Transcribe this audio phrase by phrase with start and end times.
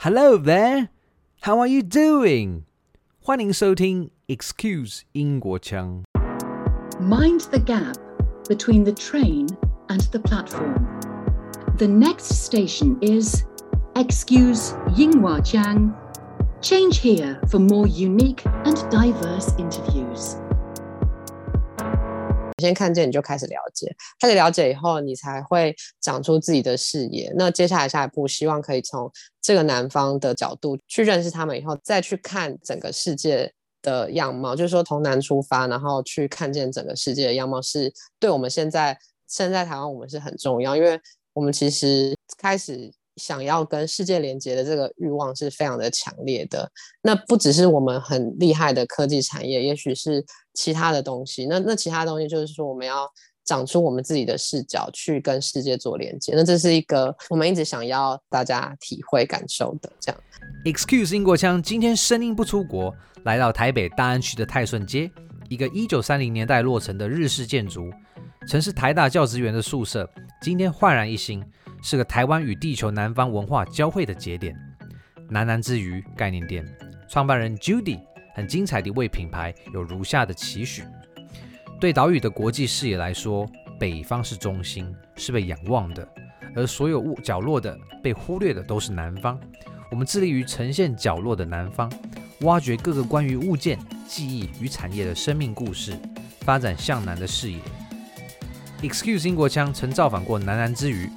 [0.00, 0.89] Hello there,
[1.41, 2.63] how are you doing?
[3.19, 6.03] 欢迎收听 Excuse 英国腔。
[6.99, 7.95] Mind the gap
[8.49, 9.47] between the train
[9.87, 10.75] and the platform.
[11.77, 13.43] The next station is
[13.93, 15.93] Excuse 英华腔。
[16.61, 20.35] Change here for more unique and diverse interviews.
[22.61, 27.33] 先看见你就开始了解，开始了解以后，你才会长出自己的视野。
[27.35, 34.55] 那接下来下一步，希望可以从这个南方的角度去认识他们，以后再去看整个世界的样貌。
[34.55, 38.97] 就是说，从南出发，然后去看见整个世界的样貌，是对我们现在
[39.27, 40.97] 身在台湾，我们是很重要，因为
[41.33, 42.93] 我们其实开始。
[43.21, 46.67] 想要跟世界连接的这个欲望是非常的强烈的。
[47.03, 50.25] 那不只是我们很厉害的科技产业，也许是
[50.55, 51.45] 其他的东西。
[51.45, 53.07] 那那其他东西就是说，我们要
[53.45, 56.33] 长出我们自己的视角去跟世界做连接。
[56.35, 59.91] 那这是一个我们一直想要大家体会感受的。
[59.99, 60.21] 这样
[60.65, 62.91] ，Excuse 英国腔，今天声音不出国，
[63.23, 65.11] 来到台北大安区的泰顺街，
[65.47, 67.91] 一个一九三零年代落成的日式建筑，
[68.47, 70.09] 曾是台大教职员的宿舍，
[70.41, 71.43] 今天焕然一新。
[71.81, 74.55] 是个台湾与地球南方文化交汇的节点，
[75.29, 76.65] 南南之鱼概念店
[77.09, 77.99] 创办人 Judy
[78.35, 80.83] 很精彩地为品牌有如下的期许：
[81.79, 86.07] 对岛屿的国际视野来说，北方是中心，是被仰望的，
[86.55, 89.39] 而所有物角落的被忽略的都是南方。
[89.89, 91.91] 我们致力于呈现角落的南方，
[92.41, 95.97] 挖掘各个关于物件、记忆与产业的生命故事，
[96.41, 97.59] 发展向南的视野。
[98.81, 101.09] Excuse 英国腔曾造访过南南之鱼。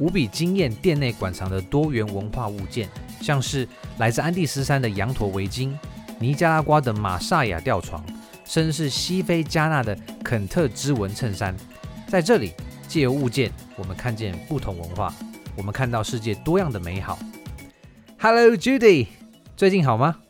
[0.00, 2.88] 无比惊艳店内馆藏的多元文化物件，
[3.20, 3.66] 像是
[3.98, 5.76] 来自安第斯山的羊驼围巾、
[6.20, 8.04] 尼加拉瓜的马萨亚吊床，
[8.44, 11.56] 甚至是西非加纳的肯特织纹衬衫。
[12.06, 12.52] 在这里，
[12.86, 15.12] 借由物件，我们看见不同文化，
[15.56, 17.18] 我们看到世界多样的美好。
[18.20, 19.08] Hello Judy，
[19.56, 20.20] 最近好吗？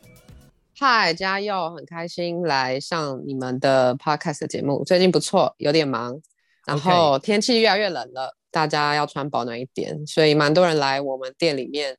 [0.79, 4.83] 嗨，嘉佑，很开心来上你们的 Podcast 节目。
[4.85, 6.19] 最近不错，有点忙，
[6.65, 8.35] 然后天气越来越冷了。
[8.59, 11.97] 大家要穿保暖一点，所以蛮多人来我们店里面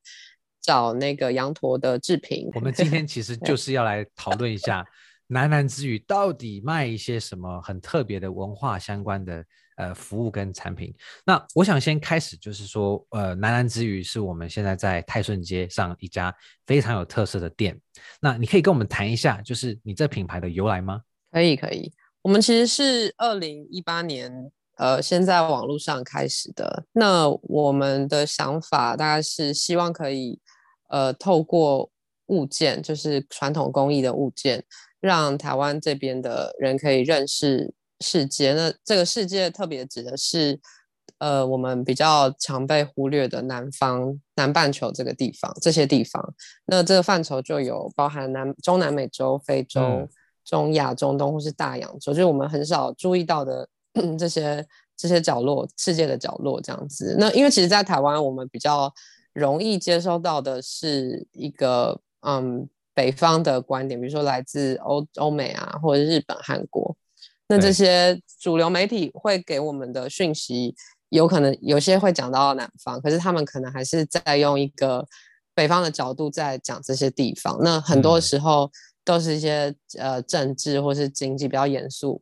[0.61, 2.49] 找那个羊驼的制品。
[2.53, 4.85] 我们今天其实 就是要来讨论一下
[5.27, 9.45] 南南之语到底卖一些什么很特别的文化相关的
[9.77, 10.93] 呃服务跟产品。
[11.25, 16.35] 那我想先开始就是说，呃，南南之语是我们现在在泰顺街上一家
[16.67, 17.79] 非常有特色的店。
[18.19, 21.03] 那你可以跟我们谈一下，就是你这品牌的由来吗？
[21.31, 21.89] 可以，可以。
[22.21, 24.51] 我们其实是二零一八年。
[24.79, 26.85] 呃，先在网络上开始的。
[26.93, 30.39] 那我们的想法大概是希望可以，
[30.87, 31.91] 呃，透过
[32.27, 34.63] 物件，就是传统工艺的物件，
[35.01, 38.53] 让台湾这边的人可以认识世界。
[38.53, 40.57] 那这个世界特别指的是，
[41.17, 46.33] 呃，我们比较常被忽略的南方、南半球这个地方，这些地方。
[46.65, 50.09] 那这个范畴就有包含南、中南美洲、非洲、嗯、
[50.45, 53.67] 中亚、中东或是大洋洲，就是我们很少注意到的。
[54.17, 54.65] 这些
[54.97, 57.15] 这些角落，世界的角落这样子。
[57.17, 58.93] 那因为其实，在台湾，我们比较
[59.33, 66.95] 容易接收到的是一个嗯北方的观点，比如说来自欧欧美啊，或者日本、韩国。
[67.47, 70.75] 那这些主流媒体会给我们的讯息，
[71.09, 75.03] 有可能有些会讲到南方，可是他们可能还是在用一个
[75.55, 77.57] 北方的角度在讲这些地方。
[77.61, 78.69] 那很多时候
[79.03, 82.21] 都是一些呃政治或是经济比较严肃。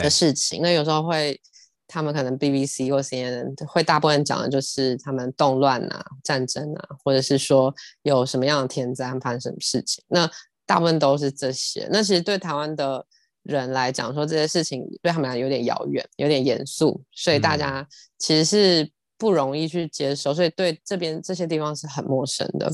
[0.00, 1.40] 的事情，那有时候会，
[1.88, 10.30] 他们可能 BBC 或 CNN 会大部分讲的就是他们动乱啊、战争啊，或者是说有什么样的天灾发生什么事情，那
[10.66, 11.88] 大部分都是这些。
[11.90, 13.04] 那其实对台湾的
[13.42, 17.86] 人来讲，说这些事情对他们来讲有点遥远，有点严肃，所以大家
[18.18, 22.70] 其实是不容易去接受，所以对这边这些地方是很陌生的。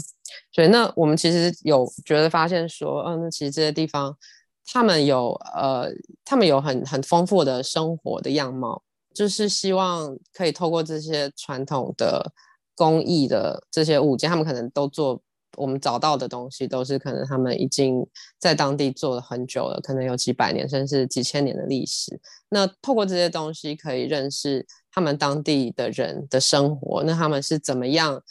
[0.52, 4.16] 所以那我们其实有觉得发现说，嗯、哦，那其实这些地方。
[4.64, 5.90] 他们有呃，
[6.24, 12.32] 他们有很很丰富的生活的样貌，就是希望可以透过这些传统的
[12.74, 15.20] 工艺的这些物件，他们可能都做
[15.56, 18.06] 我们找到的东西，都是可能他们已经
[18.38, 22.20] 在当地做了很久了，可能有几百年甚至几千年的历史。
[22.48, 28.22] 那透过这些东西，可以认识他们当地的人的生活，那他们是怎么样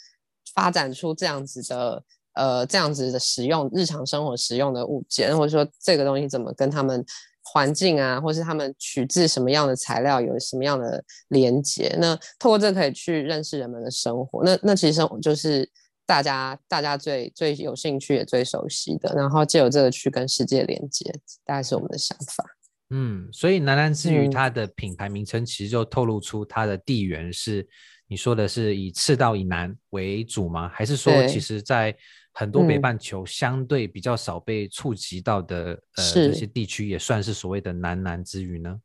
[0.54, 2.02] 发展出这样子的。
[2.34, 7.04] 呃，这样子的使用日常生活使用的物件，或者说这个东西怎么跟他们
[7.42, 11.94] 环境啊，或是他们取自什么样的材料，有什么样的连接？
[12.00, 14.42] 那透过这可以去认识人们的生活。
[14.42, 15.68] 那那其实生活就是
[16.06, 21.12] 大家大家最最有兴趣也最熟悉的，然后借由这个去跟世界连接，
[21.44, 22.44] 大概是我们的想法。
[22.90, 27.68] 嗯，所以南南之语它的品牌名称其实就透露出它的地缘是。
[28.08, 30.68] 你说的是以赤道以南为主吗？
[30.68, 31.96] 还是说，其实在
[32.32, 38.80] 很多北半球相对比较少被触及到的、嗯、呃这些地区，也算是所谓的南南之语呢？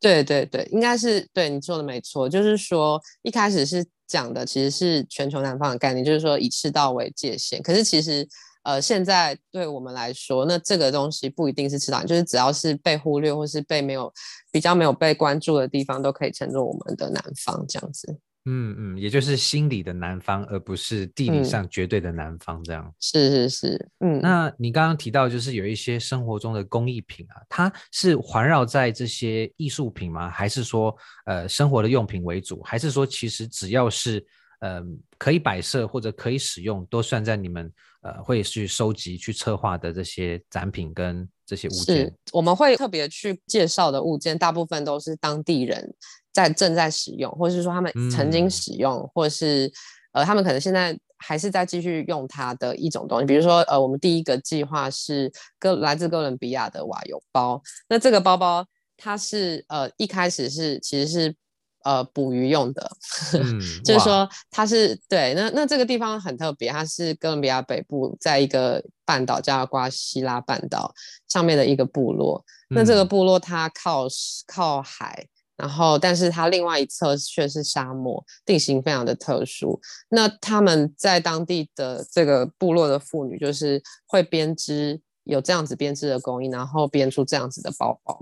[0.00, 2.28] 对对对，应该是对你说的没错。
[2.28, 7.62] 就是说，一开始是讲的其实是全球南方的概念，就是说以赤道为界限。
[7.62, 8.28] 可是其实
[8.64, 14.12] 呃，现在对我们来说，那这个东西不一定是赤道，就是只要是被忽略或是被没有
[14.50, 18.18] 比较没有被关注的地方，都可以称作我们的南方这样子。
[18.46, 22.84] 嗯嗯，也就是心理的南方，而不是地理上绝对的南方，这样。
[22.84, 24.20] 嗯、是是是，嗯。
[24.20, 30.28] 那你刚刚提到，就是有一些生活中的工艺品啊，它是环绕在这些艺术品吗？
[30.30, 30.94] 还是说，
[31.24, 32.62] 呃，生活的用品为主？
[32.62, 34.24] 还是说，其实只要是，
[34.64, 34.82] 呃，
[35.18, 37.70] 可以摆设或者可以使用，都算在你们
[38.00, 41.96] 呃会去收集、去策划的这些展品跟这些物件？
[41.96, 45.94] 是，我们会特别去介绍的物件，大部分都是当地人。
[46.32, 49.70] 在正在使用，或者是说他们曾经使用，嗯、或者是
[50.10, 53.24] 呃，他们可能现在还是在继续用它的一种东西。
[53.24, 55.30] 比如说，呃，我们第一个计划是
[55.60, 57.62] 哥来自哥伦比亚的瓦尤包。
[57.88, 58.66] 那这个包包
[58.96, 61.36] 它是呃一开始是其实是
[61.84, 62.90] 呃捕鱼用的，
[63.40, 65.32] 嗯、就是说它是对。
[65.34, 70.92] 那那这个地方很特别，它是哥伦比亚北部在一个半岛叫瓜西拉半岛
[71.28, 72.44] 上面的一个部落。
[72.70, 74.06] 嗯、那这个部落它靠
[74.46, 75.26] 靠海。
[75.56, 79.80] 然后，但是它另外一侧却是沙漠，地形非常的特殊。
[80.08, 88.20] 那他们在当地的这个部落的妇女，就是会编织，有这样子编织的工艺，然后编出这样子的包包，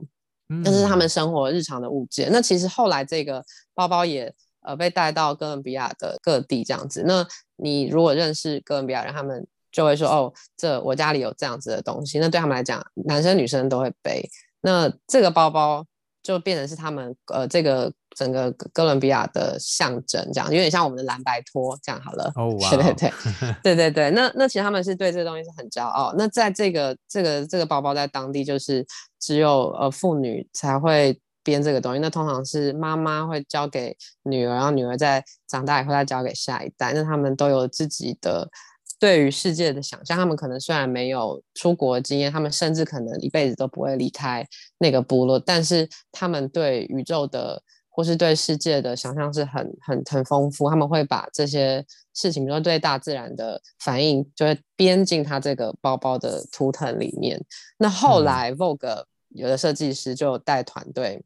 [0.65, 2.31] 这是他们生活日常的物件。
[2.33, 3.45] 那其实后来这个
[3.75, 7.05] 包包也呃被带到哥伦比亚的各地这样子。
[7.07, 12.19] 那你如果认识哥伦比亚人，他们就会说哦，这我家里有这样子的东西。
[12.19, 14.29] 那对他们来讲，男生女生都会背。
[14.61, 15.87] 那这个包包。
[16.23, 22.33] 就变成是他们呃这个整个哥伦比亚的象征，这样有点像我们的蓝白拖这样好了。
[22.37, 23.13] 哦， 哇，对对对，
[23.63, 24.11] 对对对。
[24.11, 26.15] 那那其实他们是对这个东西是很骄傲。
[26.17, 28.87] 那在这个这个这个包包在当地就是
[29.21, 31.99] 只有呃妇女才会编这个东西。
[31.99, 36.93] 那通常是妈妈会交给女儿，然后女儿在长大以后再交给下一代。
[36.93, 38.49] 那他们都有自己的。
[39.03, 44.47] 对于世界的想象，他们可能虽然没有出国经验，他们甚至可能一辈子都不会离开
[44.79, 47.61] 那个部落，但是他们对宇宙的
[47.91, 50.71] 或是对世界的想象是很很很丰富。
[50.71, 51.85] 他们会把这些
[52.15, 57.45] 事情，比如说对大自然的反应，就会编进他这个包包的图腾里面。
[57.79, 61.21] 那后来 Vogue 有的设计师就带团队，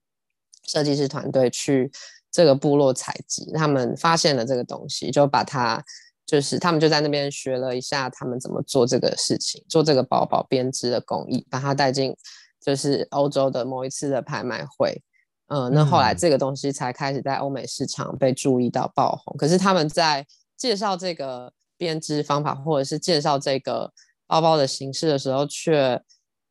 [0.64, 1.92] 设计师团队去
[2.32, 5.84] 这个部落采集，他们发现了这个东西，就把它。
[6.26, 12.12] 就是他们就在那边学了一下，他们怎么做这个事情，做这个包包编织的工艺，把它带进
[12.60, 15.00] 就是欧洲的某一次的拍卖会，
[15.46, 19.36] 嗯，那后来这个东西才开始在欧美市场被注意到爆红。
[19.38, 20.26] 可是他们在
[20.56, 23.92] 介绍这个编织方法，或者是介绍这个
[24.26, 26.02] 包包的形式的时候，却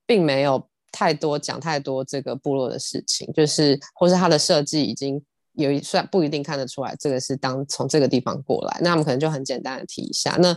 [0.06, 5.22] 并没有太多讲太多这个部落的事情，就是或是它的设计已经。
[5.56, 10.56] 有一算不一定看得出来，这个是当从这个地方过来，那他们可能就很简单的提一下，那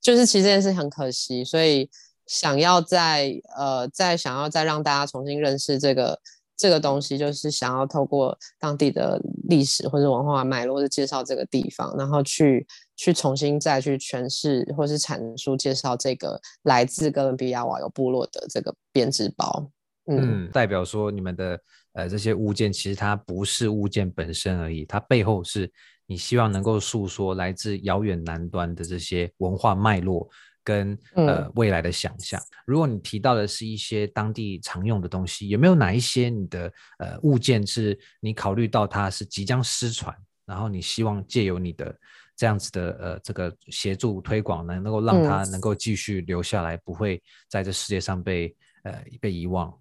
[0.00, 1.90] 就是其实这件事很可惜，所以
[2.26, 6.18] 想要再呃再想要再让大家重新认识这个
[6.56, 12.66] 这个东西，就是想要透过当地的历史或者文化脉络，是介绍这个地方，然后去
[12.96, 19.68] 去重新再去诠释或是阐述介绍这个来自哥伦比亚瓦尤部落的这个编织包，
[20.06, 21.58] 嗯，嗯，代表说你们的。
[21.96, 25.70] 呃，这些物件其实它不是物件本身而已，它背后是
[26.06, 30.28] 你希望能够诉说来自遥远南端的这些文化脉络
[30.62, 32.38] 跟呃未来的想象。
[32.38, 32.46] 嗯。
[32.66, 41.98] 如果你提到的是一些当地常用的东西，有没有哪一些你的呃物件是你考虑到它是即将失传，然后你希望借由你的
[42.36, 49.72] 这样子的呃这个协助推广呢，能够让它能够继续留下来，不会在这世界上被呃被遗忘？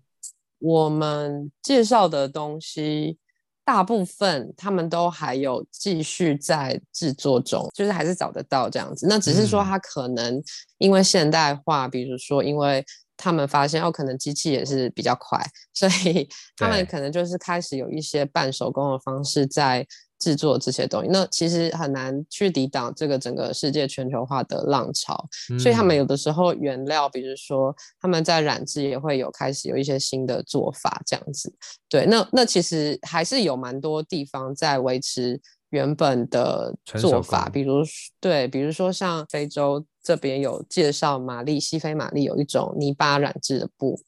[0.59, 3.17] 我们介绍的东西，
[3.63, 9.07] 大部分他们都还有继续在制作中，就是还是找得到这样子。
[9.07, 10.41] 那只是说，他可能
[10.77, 12.83] 因为现代化，嗯、比如说，因为
[13.17, 15.39] 他们发现哦，可能机器也是比较快，
[15.73, 19.85] 所以他们可能就是开始有一些半手工的方式在。
[20.19, 31.53] 制作这些东西，那其实很难去抵挡这个整个世界全球化的浪潮，嗯、所以他们有的时候原料，比如说他们在染制也会有开始有一些新的做法，这样子。
[31.89, 37.83] 对，那那其实还是有蛮多地方在维持原本的做法，比如
[38.19, 43.99] 对，比如说像非洲这边有介绍马利西非马利有一种泥巴染制的布，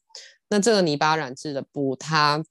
[0.50, 2.44] 那这个泥巴染制的布它。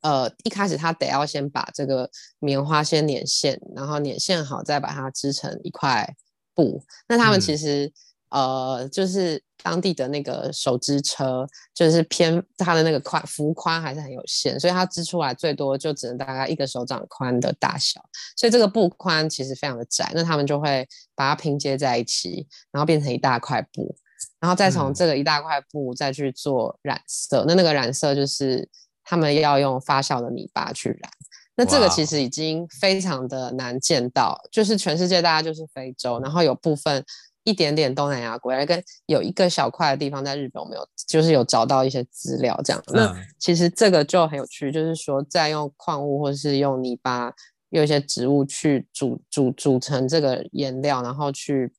[0.00, 6.14] 呃，一开始他得要先把这个棉花先捻线，然后捻线好，再把它织成一块
[6.54, 6.80] 布。
[7.08, 7.92] 那他们其实、
[8.28, 18.00] 嗯、呃，就是当地的那个手织车，就是偏它的那个宽幅宽还是很有限，所以它织出来最多就只能大概一个手掌宽的大小。
[18.36, 20.86] 所以这个布宽其实非常的窄，那他们就会
[21.16, 23.96] 把它拼接在一起，然后变成一大块布，
[24.38, 27.40] 然后再从这个一大块布再去做染色。
[27.40, 28.68] 嗯、那那个染色就是。
[29.10, 31.10] 他们要用发酵的泥巴去染，
[31.56, 37.02] 那这个其实已经非常的难见到.就是全世界大家就是非洲，然后有部分
[37.44, 42.82] 一点点东南亚国家，跟有一个小块的地方在日本，我们有就是有找到一些资料这样。
[42.88, 47.32] 那其实这个就很有趣，就是说在用矿物或是用泥巴，
[47.70, 51.72] 用一些植物去煮煮煮成这个颜料，然后去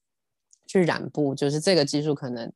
[0.66, 2.52] 去染布，就是这个技术可能。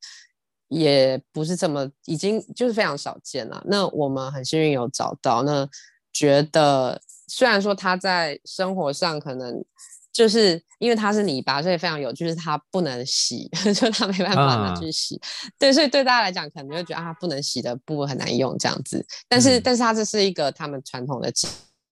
[0.73, 3.61] 也不是这么，已经就是非常少见了。
[3.67, 5.69] 那我们很幸运有找到，那
[6.11, 9.63] 觉得虽然说它在生活上可能
[10.11, 15.15] 就是因为它是泥巴，所以非常有趣，就是它不能洗， 就它没办法拿去洗。
[15.17, 15.49] Uh.
[15.59, 19.05] 对，所以对大家来讲，可能就会觉得啊，不能洗的布很难用这样子。
[19.27, 21.31] 但是，嗯、但是它这是一个他们传统的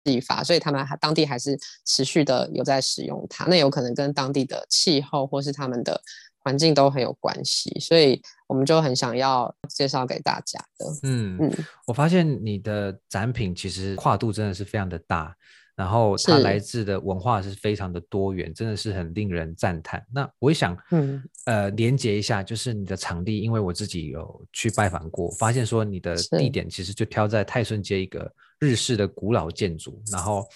[0.03, 3.45] 技法，所以他们还当地还是持续的有在使用它。
[3.45, 6.01] 那有可能跟当地的气候或是他们的。
[6.45, 10.85] 环境都很有关系，所以我们就很想要介绍给大家的。
[11.01, 11.51] 嗯嗯，
[11.87, 15.35] 我发现你的展品其实跨度真的是非常的大，
[15.75, 20.05] 然后它来自的文化是非常的多元，真的是很令人赞叹。
[20.13, 30.47] 那我也想，嗯呃，连接一下，就是你的场地，因为我自己有去拜访过，发现说你的地点其实就挑在泰顺街一个日式的古老建筑，然后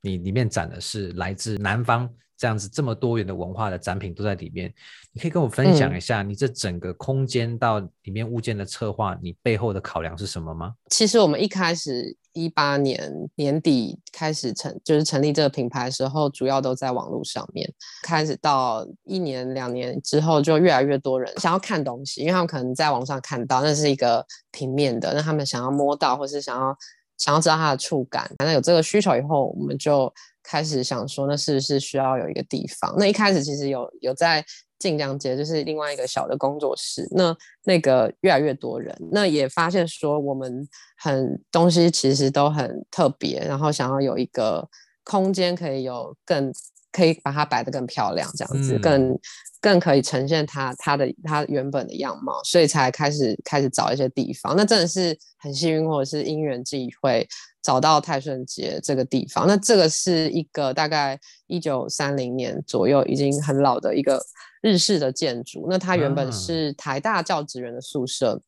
[0.00, 2.12] 你里面展的是来自南方。
[2.36, 4.72] 这样子这么多元的文化的展品都在里面，
[5.12, 10.74] 你可以跟我分享一下你这整个空间到里面物件的策划，嗯，你背后的考量是什么吗？
[10.90, 17.72] 其实我们一开始一八年年底开始成就是成立这个品牌的时候，主要都在网络上面。
[18.02, 26.76] 开始到一年两年之后，就越来越多人想要看东西，因为他们可能在网上看到那是一个平面的，那他们想要摸到或是想要
[27.16, 28.30] 想要知道它的触感。
[28.36, 30.12] 反正有这个需求以后，我们就。
[30.46, 32.94] 开始想说，那是不是需要有一个地方？
[32.98, 34.44] 那一开始其实有有在
[34.78, 37.06] 晋江街，就是另外一个小的工作室。
[37.10, 40.66] 那那个越来越多人，那也发现说我们
[40.98, 44.68] 很东西其实都很特别，然后想要有一个
[45.04, 46.52] 空间可以有更
[46.92, 49.18] 可以把它摆得更漂亮，这样子、嗯、更。
[49.58, 54.54] 更可以呈现它它的它原本的样貌，所以才开始开始找一些地方。
[54.54, 57.26] 那真的是很幸运，或者是因缘际会
[57.66, 59.44] 找到泰顺街这个地方。
[59.48, 61.18] 那这个是一个大概
[61.48, 64.24] 一九三零年左右，已经很老的一个
[64.62, 65.66] 日式的建筑。
[65.68, 68.40] 那它原本是台大教职员的宿舍，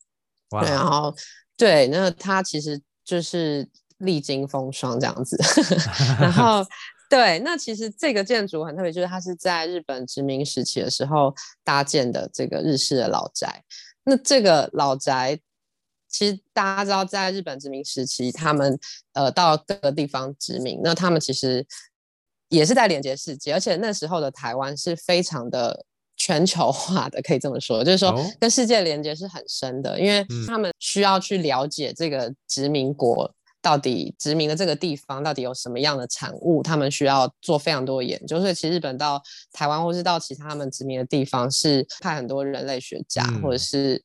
[0.62, 1.12] 然后
[1.56, 5.36] 对，那它其实就是历经风霜这样子，
[6.22, 6.64] 然后。
[7.10, 11.34] 对，那其实这个建筑很特别，就是它是在日本殖民时期的时候
[11.64, 13.64] 搭建的这个日式的老宅。
[14.04, 15.40] 那这个老宅，
[16.08, 18.78] 其实大家知道，在日本殖民时期，他们
[19.12, 21.66] 呃到各个地方殖民，那他们其实
[22.48, 25.84] 也是在连接世界，而且那时候的台湾是非常的
[26.16, 33.32] 全球化的，可以这么说，就是说跟世界连接是很深的，因为他们需要去了解这个殖民国。
[33.60, 36.62] 到底殖民的这个地方到底有什么样的产物？
[36.62, 38.38] 他们需要做非常多的研究。
[38.38, 39.20] 所以其实日本到
[39.52, 44.00] 台湾或是到其他他们殖民的地方，是派很多人类学家、嗯、或者是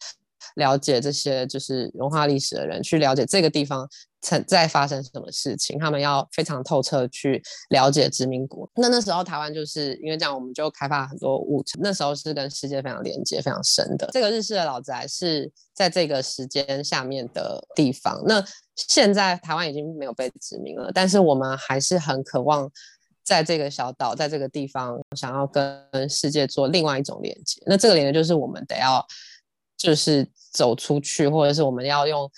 [0.56, 3.88] 了解这些就是文化历史的人去了解这个地方
[4.22, 5.78] 曾在发生什么事情。
[5.78, 8.70] 他们要非常透彻去了解殖民国。
[8.76, 11.78] 那那时候台湾就是因为这样，我们就开发很多物质。
[11.82, 14.10] 那时候是跟世界非常连接、非常深的。
[14.12, 18.22] 这个日式的老宅是在这个时间下面的地方。
[18.26, 18.44] 那
[18.76, 22.70] 现在台湾已经没有被殖民了，但是我们还是很渴望
[23.24, 27.62] 在这个小岛，在这个地方，想要跟世界做另外一种连接。
[27.66, 29.06] 那这个连接就是我们得要，
[29.84, 32.32] 就是走出去，或者是我们要用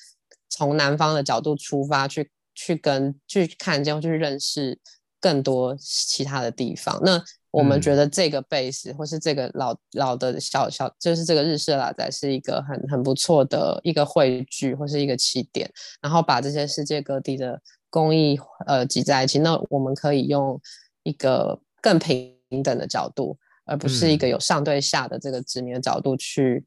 [0.50, 4.80] 从南方的角度出发，去去跟去看见，去认识
[5.22, 7.00] 更多其他的地方。
[7.04, 15.72] 那我们觉得这个 base、嗯、或是这个老老的小小，就是这个日式老宅是一个很很不错的一个汇聚或是一个起点，
[16.02, 17.62] 然后把这些世界各地的
[17.92, 20.60] 工艺呃挤在一起，那我们可以用
[21.04, 26.66] 一个更平等的角度，而不是一个有上对下的这个殖民的角度去、嗯、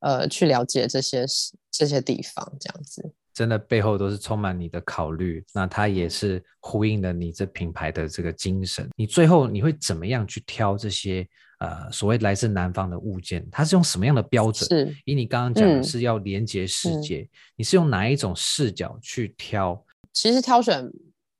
[0.00, 1.24] 呃去了解这些
[1.70, 3.12] 这些地方这样子。
[3.32, 8.90] 真的背后都是充满你的考虑，那它也是呼应了你这品牌的这个精神。
[8.96, 11.26] 你最后你会怎么样去挑这些
[11.60, 13.48] 呃所谓来自南方的物件？
[13.50, 14.68] 它是用什么样的标准？
[14.68, 19.82] 是以你刚刚讲的是要连接世界，嗯，你是用哪一种视角去挑？
[20.12, 20.90] 其实挑选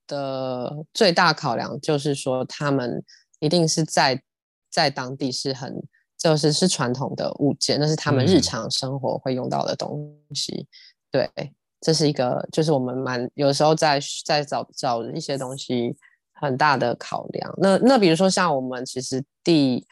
[0.07, 3.03] 的最大考量就是说，他们
[3.41, 4.23] 一定是在
[4.71, 5.83] 在当地是很
[6.21, 10.67] 就是是传统的物件，那是他们日常生活会用到的东西。
[11.13, 15.97] 嗯、对，这是一个就是我们蛮有时候在在找找一些东西
[16.35, 17.55] 很大的考量。
[17.57, 19.83] 那那比如说像我们其实第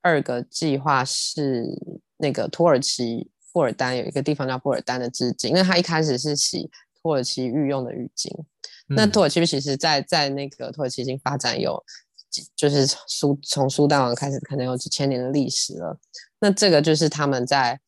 [0.00, 1.66] 二个计划是
[2.16, 6.70] 那个土耳其布尔丹有一个地方叫布尔丹的织锦，那它一开始是洗
[7.02, 8.30] 土耳其御用的浴巾。
[8.88, 11.84] 嗯、那土耳其其实在在那个土耳其已经发展有，
[12.56, 15.98] 就是苏从苏丹王开始，可能有几千年的历史了。
[16.40, 17.78] 那这个就是他们在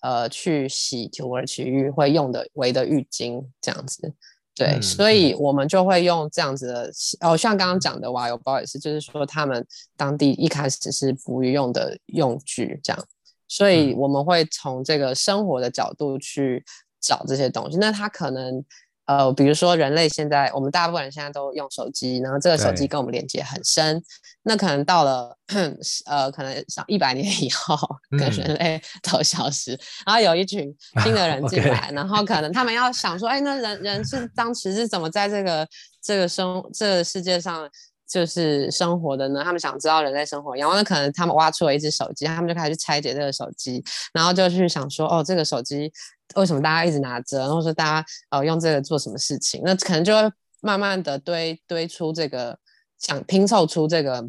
[0.00, 4.12] 呃去洗土耳其浴会用的围的浴巾这样子。
[4.54, 13.04] 对，嗯、所以我们就会用这样子的，哦，像刚刚讲的瓦油包也是，就是说他们当地一开始是捕鱼用的用具，这样，
[13.46, 16.64] 所以我们会从这个生活的角度去
[17.00, 17.78] 找这些东西。
[17.78, 18.64] 那他可能。
[19.08, 24.02] 呃，比如说人类现在，我们大部分人现在都用手机，然后这个手机跟我们连接很深。
[24.42, 25.34] 那可能到了，
[26.04, 27.74] 呃，可能上一百年以后，
[28.18, 30.70] 跟人类 都消失，嗯、然后有一群
[31.02, 31.94] 新的人进 来，Okay.
[31.94, 35.66] 然后可能他们要想说，哎，那人人是当时是怎么在这个
[36.02, 37.66] 这个生这个世界上
[38.06, 39.42] 就是生活的呢？
[39.42, 45.90] 他们想知道人类生活，然后那可能他们挖出了一只手机，他们就开始去拆解这个手机，然后就去想说，哦，这个手机。
[46.34, 47.38] 为什么大家一直拿着？
[47.38, 49.62] 然后说大家呃用这个做什么事情？
[49.64, 50.30] 那可能就会
[50.60, 52.58] 慢慢的堆堆出这个，
[52.98, 54.28] 想拼凑出这个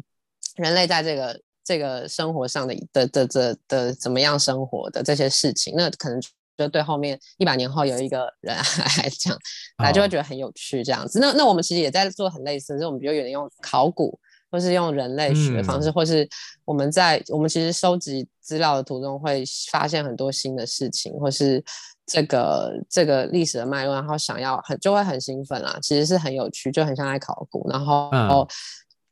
[0.56, 5.74] 人类在这个这个生活上的的的的的怎么样生活的这些事情。
[5.76, 6.20] 那可能
[6.56, 8.56] 就对后面一百年后有一个人
[8.98, 9.36] 来讲，
[9.76, 11.18] 他就会觉得很有趣这样子。
[11.20, 14.18] 那那我们其实也在做很类似，就是我们比如有人用考古。
[14.50, 16.28] 或是用人类学的方式，嗯、或是
[16.64, 21.62] 我们在我们其实收集资料的途中会发现很多新的事情，或是
[22.06, 25.78] 这个这个历史的脉络，然后想要很就会很兴奋啦。
[25.80, 27.68] 其实是很有趣，就很像在考古。
[27.70, 28.48] 然后，嗯、然后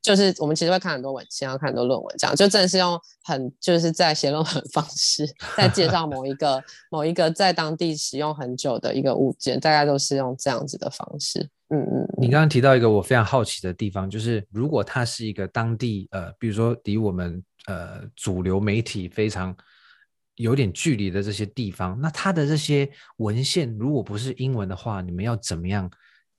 [0.08, 11.46] 就是我们其实会看很多文献，要看很多论文，这样就真的是用很就是在写论文方式在介绍某一个某一个在当地使用很久的一个物件，大概都是用这样子的方式。
[11.68, 19.54] 嗯嗯，你刚刚提到一个我非常好奇的地方，就是如果它是一个当地呃，比如说离我们呃主流媒体非常
[20.36, 25.90] 有点距离的这些地方，那它的这些文献如果不是英文的话，你们要怎么样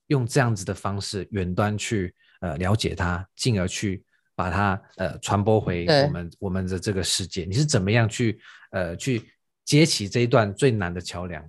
[0.08, 4.04] 用这样子的方式远端去呃了解它，进而去
[4.36, 7.46] 把它呃传播回我们我们的这个世界？
[7.46, 8.40] 你是怎么样去
[8.72, 9.32] 呃去
[9.66, 11.44] 接起这一段最难的桥梁？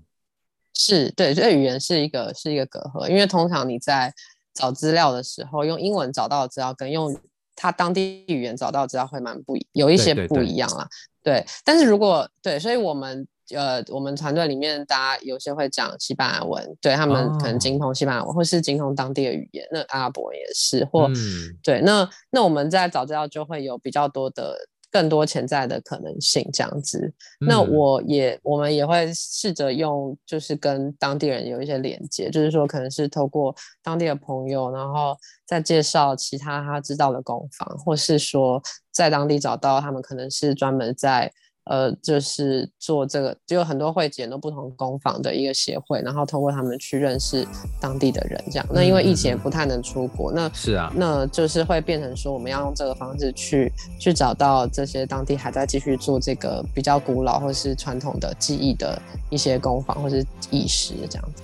[0.75, 4.13] 是对，这语言是一个是一个隔阂，因为通常你在
[4.55, 7.15] 找资料的时候，用英文找到的资料跟用
[7.55, 10.89] 他当地语言找到的资料会蛮不一，有一些不一样啦。
[11.23, 21.15] 对，对，对，对，但是如果对，所以我们呃，我们团队里面大家有些会讲西班牙文，对他们可能精通西班牙文，哦、或是精通当地的语言，那阿拉伯也是，或、嗯、
[21.63, 24.57] 对，那那我们在早知道就会有比较多的。
[24.93, 27.15] 更多潜在的可能性，这样子。
[27.39, 38.61] 那我也，嗯、我们也会试着用，就是跟当地人有一些连接，就是说，可能是透过当地的朋友，然后再介绍其他他知道的工坊，或是说
[38.91, 41.33] 在当地找到他们可能是专门在。
[41.71, 47.47] 呃，就是做这个，就有很多汇集很多不同工坊的一个协会，然后通过他们去认识
[47.81, 48.67] 当地的人，这样。
[48.75, 61.43] 那因为疫情也不太能出国，嗯、那是啊，那就是会变成说，我们要用这个方式去去找到这些当地还在继续做这个比较古老或是传统的技艺的一些工坊或是艺师这样子。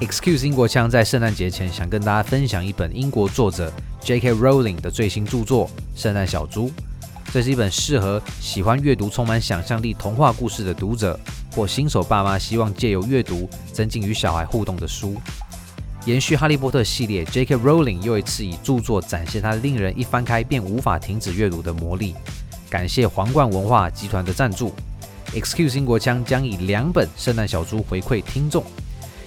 [0.00, 4.32] Excuse 英国腔在圣诞节前想跟大家分享一本英国作者 J.K.
[4.32, 6.66] Rowling 的最新著作《圣诞小猪》。
[7.34, 11.18] 这是一本适合喜欢阅读充满想象力童话故事的读者，
[11.52, 15.16] 或新手爸妈希望借由阅读增进与小孩互动的书。
[16.06, 17.56] 延续《哈利波特》系列，J.K.
[17.56, 22.14] Rowling 又一次以著作展现他令人一翻开便无法停止阅读的魔力。
[22.70, 24.72] 感谢皇冠文化集团的赞助
[25.32, 28.64] ，Excuse 英国腔将以两本圣诞小猪回馈听众。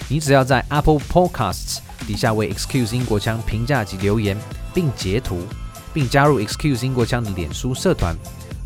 [0.07, 4.37] 你只要在 Apple Podcasts 底下为 Excuse 英国腔评价及留言，
[4.73, 5.41] 并截图。
[5.97, 8.15] 并加入 Excuse 英国腔的脸书社团，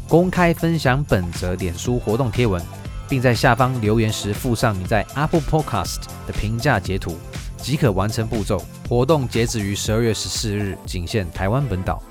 [0.10, 2.62] 公开分享本则脸书活动贴文，
[3.08, 7.16] 并在下方留言时附上你在 Apple Podcast 的评价截图，
[7.56, 8.62] 即可完成步骤。
[8.90, 12.04] 活动截止于十二月十四日，仅限台湾本岛。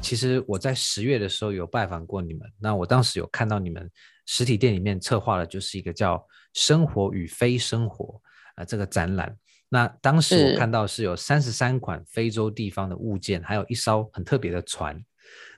[0.00, 3.90] 其实我在十月的时候有拜访过你们，那我当时有看到你们
[4.24, 6.16] 实体店里面策划的就是一个叫
[6.54, 8.06] 《生活与非生活》
[8.54, 9.36] 啊、这个展览。
[9.68, 14.98] 那当时我看到是有三十三款非洲地方的物件，还有一艘很特别的船。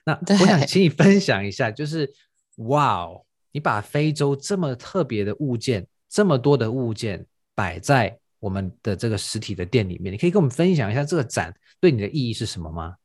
[0.05, 2.11] 那我想请你分享一下，就是
[2.57, 12.95] 哇哦，你把非洲这么特别的物件，这么多的物件摆在我们的这个实体的店里面，你可以跟我们分享一下这个展对你的意义是什么吗？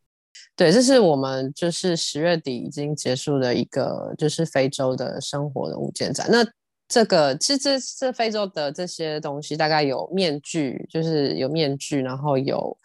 [0.55, 6.27] 对，这是我们就是十月底已经结束的一个就是非洲的生活的物件展。
[6.31, 6.45] 那
[6.89, 12.79] 这个其实这这非洲的这些东西，大概有面具，就是有面具，然后有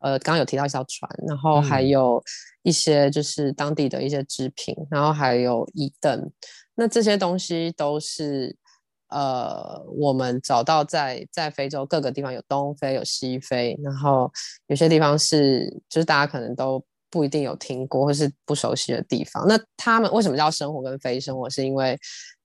[0.00, 2.22] 呃，刚刚有提到一艘船，然后还有
[2.62, 6.30] 一些就是当地的一些织品，嗯、然后还有椅凳。
[6.74, 8.56] 那这些东西都是
[9.08, 14.30] 呃，我们找到在在非洲各个地方，有东非，有西非，然后
[14.68, 19.46] 有些地方是就是大家可能都不一定有听过或是不熟悉的地方。
[19.48, 21.50] 那他们为什么叫生活跟非生活？
[21.50, 21.98] 是因为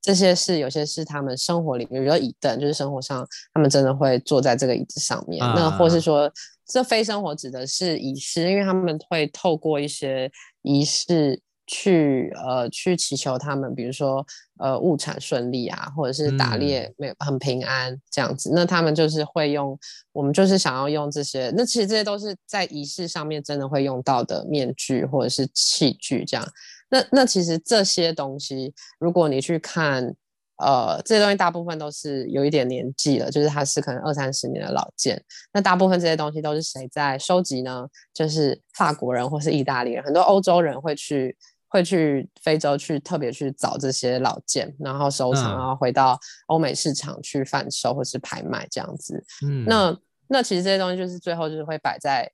[0.04, 5.42] 这些是有些是他们生活里面，比如说椅凳，就是生活上他们真的会坐在这个椅子上面。
[5.42, 6.30] 啊、那或是说，
[6.68, 10.30] 这非生活指的是仪式，因为他们会透过一些
[10.62, 14.26] 仪式去呃去祈求他们，比如说
[14.60, 18.50] 呃物产顺利啊，或者是打猎没有很平安这样子。
[18.50, 19.80] 嗯、那他们就是会用，
[20.12, 21.50] 我们就是想要用这些。
[21.56, 26.46] 那其实这些都是在仪式上面真的会用到的面具或者是器具这样。
[26.94, 30.14] 那那其实这些东西，如果你去看，
[30.58, 35.20] 呃，这些东西大部分都是有一点年纪了，就是它是可能二三十年的老件。
[35.52, 37.88] 那大部分这些东西都是谁在收集呢？
[38.14, 41.36] 就是法国人或是意大利人，很多欧洲人会去
[41.68, 49.26] 会去非洲去特别去找这些老件，然后收藏，然后回到欧美市场去贩售或是拍卖这样子。
[49.44, 52.32] 嗯，那那其实这些东西就是最后就是会摆在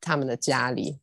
[0.00, 0.96] 他们的家里。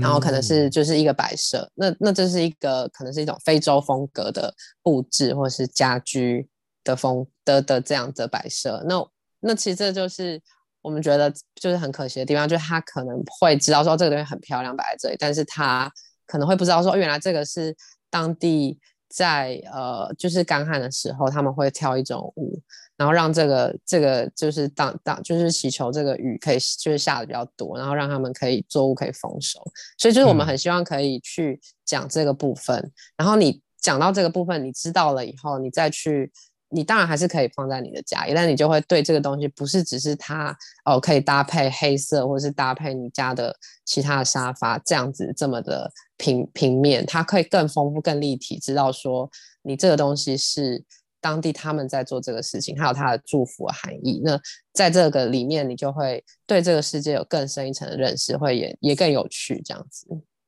[0.00, 6.48] 然后可能是就是一个摆设，嗯、那那这是一个可能是一种非洲风格的布置，或是家居
[6.82, 8.82] 的风的的这样的摆设。
[8.86, 9.06] 那
[9.40, 10.40] 那其实这就是
[10.82, 15.90] 我们觉得就是很可惜的地方，就是他可能会知道说这个东西很漂亮摆在这里，但是他
[16.26, 17.76] 可能会不知道说原来这个是
[18.08, 22.60] 当地在呃就是干旱的时候他们会跳一种舞。
[23.00, 29.58] 然后让这个这个就是当当就是祈求这个雨可以就是下的比较多，然后让他们可以作物可以丰收。
[29.96, 32.76] 所以就是我们很希望可以去讲这个部分。
[32.76, 36.30] 嗯、然后你讲到这个部分，你知道了以后，你再去，
[36.68, 49.30] 你当然还是可以放在你的家里，但你就会对这个东西不是只是它哦可以搭配黑色，或是搭配你家的其他的沙发这样子这么的平平面，它可以更丰富、更立体，知道说
[49.62, 50.84] 你这个东西是。
[51.20, 54.20] 当地他们在做这个事情，还有它的祝福的含义。
[54.24, 54.40] 那
[54.72, 60.06] 在这个里面，你就会对这个世界有更深一层的认识，会也也更有趣这样子。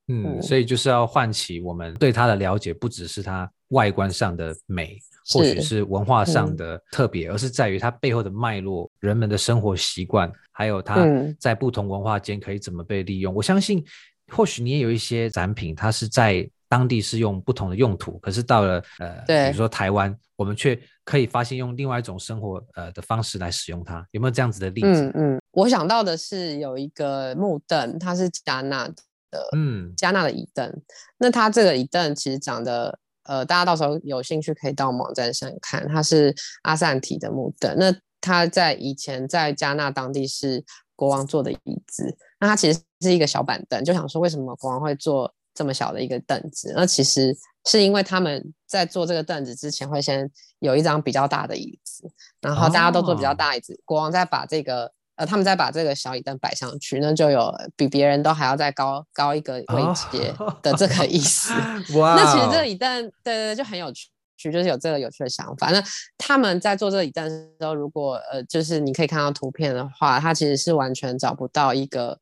[0.08, 4.98] 嗯，嗯，所以就是要唤起我们对它的了解，不只是它外观上的美，
[5.32, 11.06] 或许是文化上的特别，嗯、而是在于它背后的脉络、人们的生活习惯，还有它
[11.38, 13.35] 在不同文化间可以怎么被利用。
[13.35, 13.85] 嗯、我相信，
[14.28, 16.48] 或许你也有一些展品，它是在。
[16.72, 25.04] 当地是用不同的用途，可是到了呃，对比如说台湾，我们却可以发现用另外一种生活呃的方式来使用它，有没有这样子的例子？
[25.04, 30.82] 嗯嗯，我想到的是有一个木凳，它是加纳的，嗯，加纳的椅凳。
[31.18, 37.76] 那它这个椅凳其实长得呃，大家到时候有兴趣可以到网站上看，它是阿赞提的木凳。
[37.78, 40.64] 那它在以前在加纳当地是
[40.96, 45.30] 国王坐的椅子，那它其实是一个小板凳，就想说为什么国王会坐？
[45.54, 47.36] 这么小的一个凳子，那其实
[47.66, 50.28] 是因为他们在做这个凳子之前，会先
[50.60, 52.10] 有一张比较大的椅子，
[52.40, 61.52] 然后大家都坐比较大椅子，哦、国王再把这个呃，他们再把这个小椅凳摆上去，那就有比别人都还要再高高一个位阶的这个意思。
[61.92, 64.08] 那其实这个椅凳，对对对，就很有趣，
[64.50, 65.70] 就是有这个有趣的想法。
[65.70, 65.82] 那
[66.16, 72.18] 他们在做这个椅凳的时候，如果呃，就是你可以看到图片的话，它其实是完全找不到一个。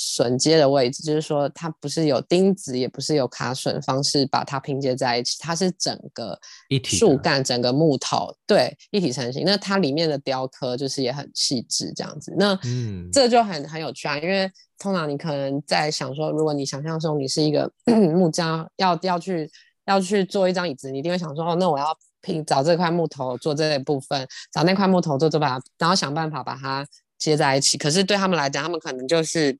[0.00, 6.38] 榫接的位置，就是说它不是有钉子，也不是有卡榫方式把它拼接在一起，它是整个
[6.84, 9.44] 树干、整个木头，对，一体成型。
[9.44, 12.34] 那它里面的雕刻就是也很细致，这样子。
[12.38, 19.50] 那嗯，这就很很有趣啊，因为通常你可能在想说，如果你想象中你是一个 木匠，要要去
[19.84, 26.86] 要去做一张椅子，你一定会想说，哦，那我要拼找这块木头做这个部分，找那块木头做这把，然后想办法把它
[27.18, 27.76] 接在一起。
[27.76, 29.58] 可是对他们来讲，他们可能就是。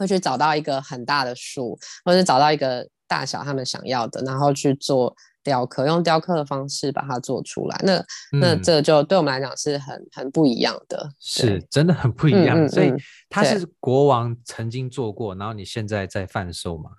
[0.00, 7.78] 会去找到一个很大的树，或者是找到一个大小他们想要的，然后去做雕刻，用雕刻的方式把它做出来。
[7.84, 7.98] 那、
[8.32, 12.58] 嗯、那这就对我们来讲是很很不一样的，是真的很不一样。
[12.58, 12.90] 嗯嗯嗯、所以
[13.28, 16.90] 它是国王曾经做过，然后你现在在贩售吗？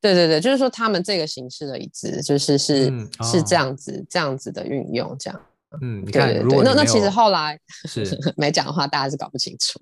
[0.00, 5.40] 对对对，就是说他们这个形式的椅子，就是是、嗯哦、是这样子这样子的运用，这样。
[5.82, 9.80] 嗯，你看，对对对，那那其实后来是 没讲的话，大家是搞不清楚。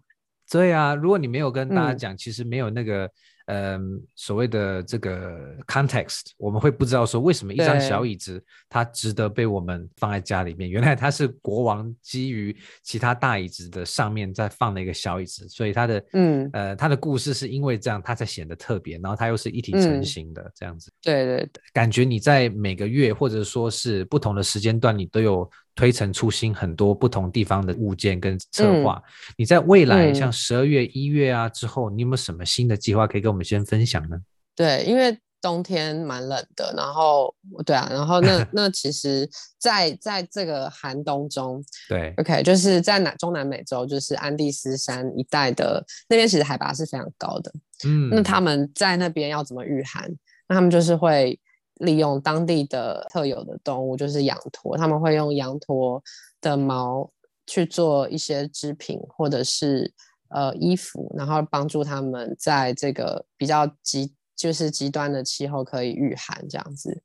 [0.51, 3.11] 对啊，如果你没有跟大家讲，嗯、其实没有那个
[3.47, 3.79] 呃
[4.15, 10.71] 所谓的这个 context，我们会不知道说为什么一张小椅子它值得被我们放在家里面。
[10.71, 20.93] 原来它是国王基于其他大椅子的上面再放了一个小椅子，所以它的嗯呃它的故事是因为这样它才显得特别，然后它又是一体成型的、嗯、这样子。
[21.03, 25.51] 对对对，感觉你在每个月或者说是不同的时间段，你都有。
[25.77, 29.01] 推陈出新，很多不同地方的物件跟策划。
[29.05, 34.17] 嗯、你在未来像十二月、一月啊之后，嗯、你有没有什么新的计划可以跟我们先分享呢？
[34.57, 37.33] 对，因为冬天蛮冷的，然后
[37.67, 47.53] 对啊，然后那 那其实在，在在这个寒冬中，对，OK，就是在南中南美洲，就是安第斯山一带的那边，其实海拔是非常高的。
[47.85, 50.11] 嗯，那他们在那边要怎么御寒？
[50.49, 51.39] 那他们就是会。
[51.77, 56.03] 利用当地的特有的动物，就是羊驼，他们会用羊驼
[56.41, 57.11] 的毛
[57.47, 59.93] 去做一些织品或者是
[60.29, 67.03] 呃衣服，然后帮助他们在这个比较极就是极端的气候可以御寒这样子。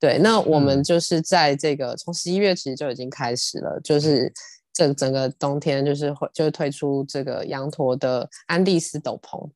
[0.00, 4.30] 对，那我们就是在这个从十一月其实就已经开始了，就是
[4.72, 9.48] 这整个冬天就是会就推出这个羊驼的安第斯斗篷。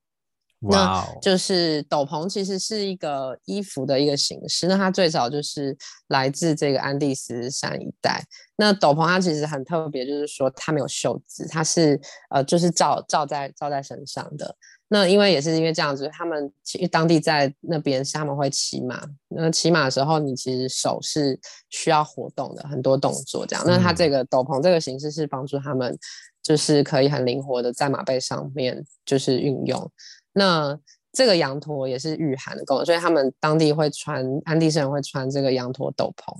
[0.60, 4.66] 那就是斗篷，其实是一个衣服的一个形式。
[4.66, 5.76] 那它最早就是
[6.08, 8.24] 来自这个安第斯山一带。
[8.56, 14.56] 那斗篷它其实很特别，就是说它没有袖子，它是呃就是罩罩在罩在身上的。
[14.90, 19.00] 那因为也是因为这样子，他们其实当地在那边是他们会骑马。
[19.28, 23.62] 那骑马的时候，你其实手是需要活动的，很多动作这样。
[23.66, 25.96] 那它这个斗篷这个形式是帮助他们，
[26.42, 29.92] 就是可以很灵活的在马背上面就是运用。
[30.32, 30.78] 那
[31.12, 36.36] 这个羊驼也是御寒的功能，所以他们当地会穿，安第斯人会穿这个羊驼斗篷，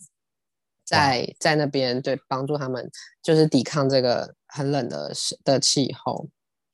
[0.85, 2.89] 在在那边对帮助他们
[3.23, 6.29] 就是抵抗这个很冷的的气候。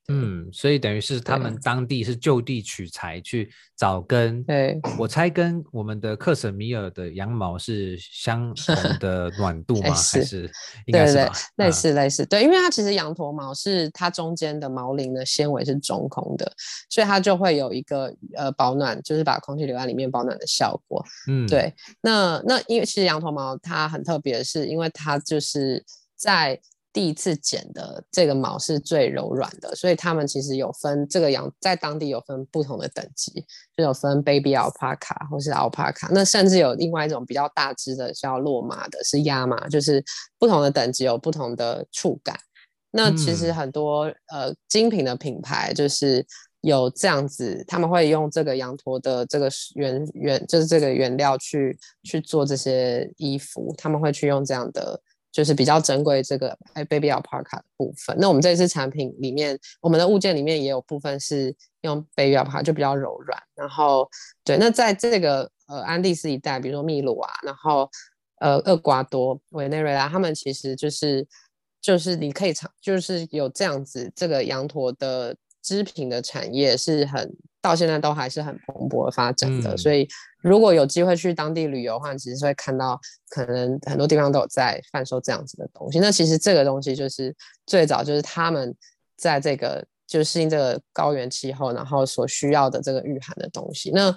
[0.09, 9.95] 嗯，所以等于是他们当地是就地取材去找跟，对，我猜跟我们的克什米尔的羊毛是相 同的暖度吗？
[9.95, 10.51] 是还是
[10.87, 11.25] 应该是吧？
[11.25, 16.53] 对对对，类似类似，对，因为它其实羊驼毛是它中间的毛鳞的纤维是中空的，
[16.91, 21.03] 所以它就会有一个呃保暖，就是把空气留在里面保暖的效果。
[21.29, 25.83] 嗯，对，那那因为其实羊驼毛它很特别的是，因为它就是
[26.15, 26.61] 在。
[26.95, 33.45] 第一次剪的这个毛是最柔软的，所以他们其实有分这个羊在当地有分不同的等级，
[33.77, 40.01] 就有分 baby alpaca 或是 alpaca，那甚至有另外一种比较大只的叫落马的，是亚马，就是
[40.39, 42.39] 不同的等级有不同的触感。
[42.93, 46.25] 那其实很多、嗯、呃精品的品牌就是
[46.61, 55.03] 有这样子，他们会用这个羊驼的这个原原就是这个原料去去做这些衣服，他们会去用这样的。
[55.35, 56.57] 就是比较珍贵这个
[56.89, 58.17] baby alpaca 的部分。
[58.21, 63.43] 那我们这次产品里面，我们的物件里面也有部分是用 baby alpaca，就比较柔软。
[63.57, 64.09] 然后，
[64.45, 67.91] 对，那在这个呃安第斯一带，比如说秘鲁啊，然后
[68.39, 71.27] 呃厄瓜多、委内瑞拉，他们其实就是
[71.81, 77.37] 就是你可以尝，就是有这样子这个羊驼的织品的产业是很。
[77.65, 80.07] 到现在都还是很蓬勃发展的，嗯、所以
[80.43, 83.01] 如果有机会去当地旅游的话，其实是会看到
[83.31, 85.99] 可能很多地方都有在贩售这样子的东西。
[85.99, 88.77] 那其实这个东西就是最早就是他们
[89.17, 93.91] 在这个就是适应这个高原气候，然后所需要的这个御寒的东西。
[93.95, 94.15] 那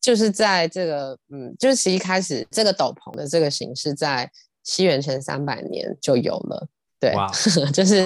[0.00, 4.28] 就是在这个嗯，就是其实一开始这个斗篷的这个形式在
[4.64, 6.66] 西元前三百年就有了。
[7.64, 8.04] 对.就是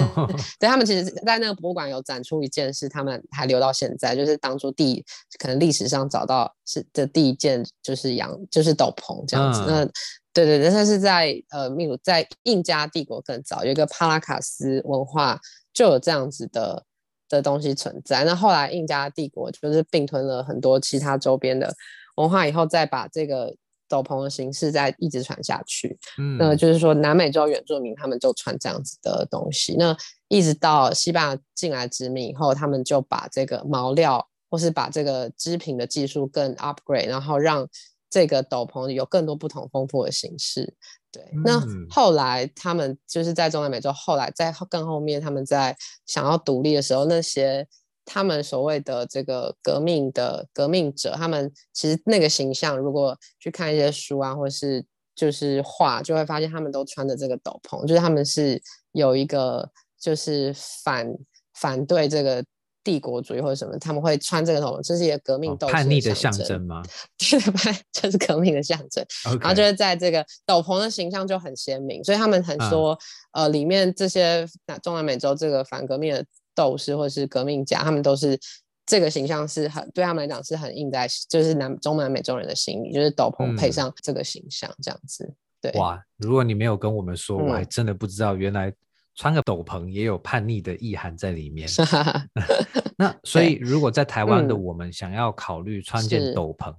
[0.57, 5.03] 对他们其实，在那个博物馆有展出一件事，他们还留到现在，就是当初第
[5.37, 9.59] 可能历史上找到是的第一件就是羊，就是斗篷这样子。
[9.61, 9.65] Uh.
[9.65, 9.85] 那
[10.33, 15.39] 对对对，但是在呃，秘鲁在印加帝国更早，有一个帕拉卡斯文化
[15.73, 16.83] 就有这样子的
[17.27, 18.23] 的东西存在。
[18.23, 21.73] 那后来印加帝国就是并吞了很多其他周边的
[22.15, 23.53] 文化以后，再把这个。
[23.87, 29.95] 斗篷的形式在一直传下去，嗯，那就是说南美洲原住民他们就穿这样子的东西，那
[30.27, 37.67] 一直到西班牙进来殖民以后，他们就把这个毛料或是把这个织品的技术更 upgrade，然后让
[38.09, 40.73] 这个斗篷有更多不同丰富的形式。
[41.11, 47.67] 对，嗯、那后来他们就是在中南美洲，后来在更后面他们在想要独立的时候，那些。
[48.05, 59.67] 他们所谓的这个革命的革命者，他们其实那个形象，如果去看一些书啊，或是就是画，就会发现他们都穿着这个斗篷，就是他们是有一个
[59.99, 61.11] 就是反
[61.55, 62.43] 反对这个
[62.83, 66.83] 帝国主义或者什么，他们会穿这个斗篷，这是一个革命斗士、哦、叛逆的象征吗？
[67.17, 69.03] 对，就是革命的象征。
[69.39, 72.91] 然后就是在这个斗篷的形象就很鲜明，所以他们很说，
[73.31, 74.47] 嗯、呃，里面这些
[74.83, 76.23] 中南美洲这个反革命的。
[76.55, 78.39] 斗士或是革命家，他们都是
[78.85, 85.25] 这个形象是很对他们来讲是很印在，就是南中南美洲人的心里，就是斗篷配上这个形象这样子。
[85.25, 88.73] 嗯、对，哇，如果你没有跟我们说，嗯、我还真的不知道原来
[89.15, 91.67] 穿个斗篷也有叛逆的意涵在里面。
[92.97, 96.75] 那所以如果在台湾的我们想要考虑穿件斗篷，嗯、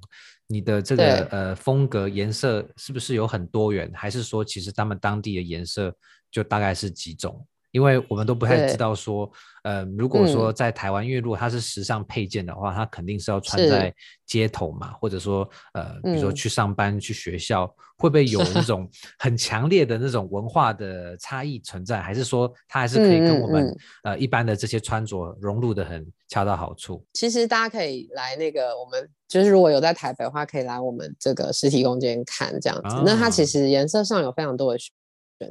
[0.47, 5.95] 你的这个呃风格颜色是不是有很多元，还是说其实他们当地的颜色
[6.31, 7.45] 就大概是几种？
[7.72, 9.31] 因为我们都不太知道说，
[9.62, 13.92] 呃，如果说在台湾，嗯、因为如果它是时尚配件的话，它肯定是要穿在
[14.24, 17.66] 街头嘛，或者说，呃，比如说去上班、嗯、去学校，
[17.98, 22.00] 会不会有那 种很强烈的那种文化的差异存在？
[22.00, 23.79] 还是说它还是可以跟我们、嗯嗯、
[24.12, 27.05] 呃一般的这些穿着融入的很恰到好处？
[27.12, 32.96] 其实大家可以来那个，我们就是如果有在台北的话，可以来我们这个实体空间看这样子。
[32.96, 34.79] 哦、那它其实颜色上有非常多的。
[34.79, 34.90] 选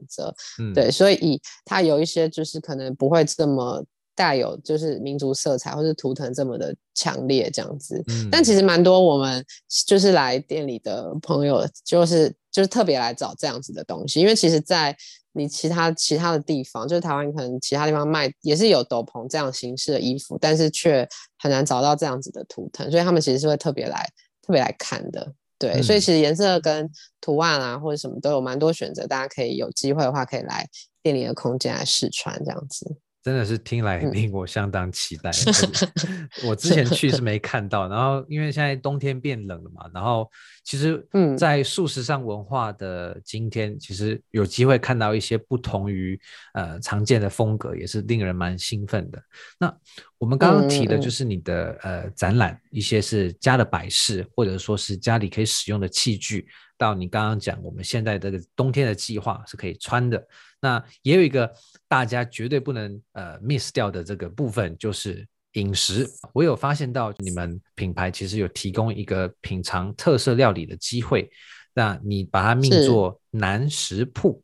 [0.08, 3.84] 择，嗯、对，所以它有一些就是可能不会这么
[4.16, 9.46] 带有就是民族色彩或是图腾这么的强烈这样子，嗯、但其实蛮多我们
[9.86, 14.96] 就是来店里的朋友就是就是特别来找这样子的东西，因为其实，在
[15.34, 21.06] 你其他其他的地方，就是台湾可能其他地方卖也是有斗篷这样形式的衣服，但是却
[21.38, 24.08] 很难找到这样子的图腾，所以他们其实是会特别来
[24.42, 25.34] 特别来看的。
[25.66, 26.88] 对，嗯、所以其实颜色跟
[27.20, 30.68] 图案啊，或者什么都有蛮多选择，大家可以有机会的话，可以来
[31.02, 32.98] 店里的空间来试穿这样子。
[33.26, 35.32] 真的是听来令我相当期待。
[35.32, 40.30] 嗯、我之前去是没看到，然后因为现在冬天变冷了嘛，然后
[40.64, 46.20] 其实， 嗯，在素食上文化的今天，嗯、其实有机会看到一些不同于
[46.54, 49.20] 呃常见的风格，也是令人蛮兴奋的。
[49.60, 49.76] 那
[50.20, 60.24] 我们刚刚提的就是你的、呃展览，一些是家的摆饰，或者说是家里可以使用的器具，到你刚刚讲我们现在这个冬天的计划是可以穿的。
[60.66, 61.54] 那也有一个
[61.88, 66.08] 大家绝对不能呃 miss 掉的这个部分，就是饮食。
[66.34, 71.30] 我有发现到你们品牌其实有提供一个品尝特色料理的机会，
[71.76, 74.42] 那你把它命作南食铺，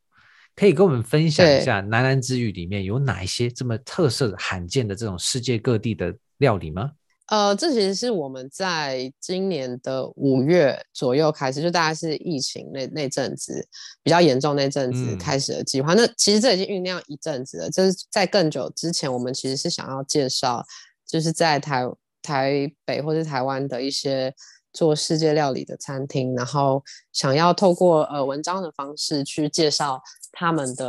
[0.56, 6.92] 可以跟我们分享一下南南之语里面有哪一些这么特色、罕见的这种世界各地的料理吗？
[7.32, 13.66] 呃，这其实是我们在今年的五月左右开始，就大概是疫情那那阵子
[14.04, 15.94] 比较严重那阵子开始的计划。
[15.94, 20.62] 嗯、那其实这已经酝酿一阵子了，就是在更久之前，我们其实是想要介绍，
[21.08, 21.90] 就是在台
[22.22, 24.36] 台北或是台湾的一些
[24.74, 30.02] 做世界料理的餐厅，然后想要透过呃文章的方式去介绍
[30.34, 30.86] 他们的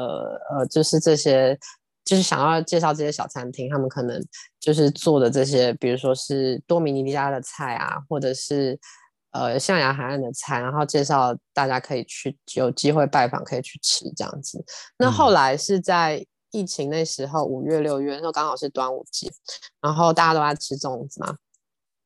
[0.51, 1.57] 呃，就是这些。
[2.05, 4.21] 就是想要介绍这些小餐厅，他们可能
[4.59, 8.79] 就是做的这些，比如说是多米尼加的菜啊，或者是
[9.31, 14.65] 呃象牙海岸的菜，然后介绍大家可以去有机会拜访，可以去吃这样子。
[14.99, 19.31] 那后来是在疫情那时候，五月六月那时候刚好是端午节，
[19.81, 21.37] 然后大家都在吃粽子嘛。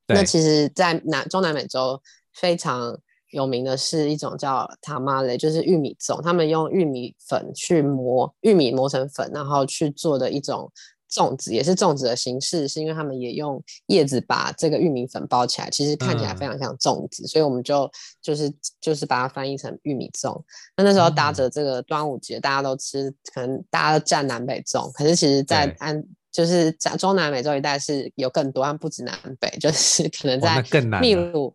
[0.08, 2.00] 那其实，在南中南美洲
[2.32, 2.98] 非常。
[3.30, 6.22] 有名的是一种叫塔玛雷，就是玉米粽。
[6.22, 10.70] 他们用玉米粉去磨玉米磨成粉，然后去做的一种
[11.10, 17.90] 粽子，也是粽子的形式，是因为他们也用叶子把这个玉米粉包起来，其实看起来非常像粽子，嗯、所以我们就
[18.22, 20.40] 就是就是把它翻译成玉米粽。
[20.76, 30.62] 那那时候搭着这个端午节，大家都吃，可能大家都蘸南北粽，可是其实在安就是在中南美洲一带是有更多，但不止南北，就是可能在
[31.00, 31.54] 秘鲁。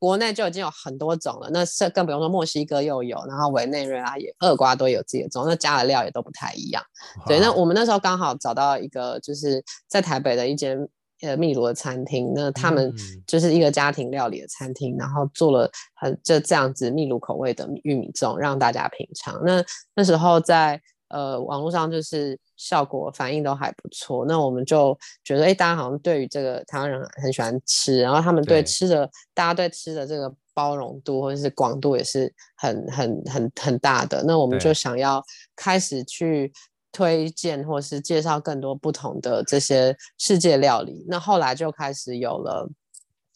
[0.00, 6.82] 国内就已经有很多种了，那是更不用说墨西哥又有，然后委内瑞拉也，厄瓜多有自己的种，那加的料也都不太一样。
[7.18, 10.88] 哇对，那我们那时候刚好找到一个，就是在台北的一间
[11.20, 12.92] 呃秘鲁的餐厅，那他们
[13.26, 19.40] 就是一个家庭料理的餐厅，嗯、然后做了很就这样子秘鲁口味的玉米粽让大家品尝。
[19.44, 19.62] 那
[19.94, 20.80] 那时候在。
[21.10, 35.22] 呃，网络上就是效果反应都还不错，那我们就觉得，哎，大家好像对于这个台湾人很喜欢吃，然后他们对吃的，大家对吃的这个包容度或者是广度也是很很很很大的，那我们就想要
[35.56, 36.52] 开始去
[36.92, 42.70] 推荐或是介绍更多不同的这些世界料理，那后来就开始有了，